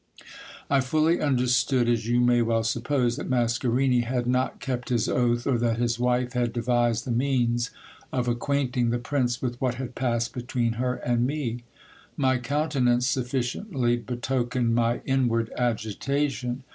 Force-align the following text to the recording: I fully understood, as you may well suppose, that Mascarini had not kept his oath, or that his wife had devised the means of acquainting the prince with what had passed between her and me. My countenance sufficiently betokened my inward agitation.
I 0.67 0.81
fully 0.81 1.21
understood, 1.21 1.87
as 1.87 2.07
you 2.07 2.19
may 2.21 2.41
well 2.41 2.63
suppose, 2.63 3.17
that 3.17 3.29
Mascarini 3.29 3.99
had 4.01 4.25
not 4.25 4.59
kept 4.59 4.89
his 4.89 5.07
oath, 5.07 5.45
or 5.45 5.59
that 5.59 5.77
his 5.77 5.99
wife 5.99 6.33
had 6.33 6.51
devised 6.53 7.05
the 7.05 7.11
means 7.11 7.69
of 8.11 8.27
acquainting 8.27 8.89
the 8.89 8.97
prince 8.97 9.43
with 9.43 9.61
what 9.61 9.75
had 9.75 9.93
passed 9.93 10.33
between 10.33 10.73
her 10.81 10.95
and 10.95 11.27
me. 11.27 11.65
My 12.17 12.39
countenance 12.39 13.05
sufficiently 13.05 13.95
betokened 13.95 14.73
my 14.73 15.01
inward 15.05 15.51
agitation. 15.55 16.63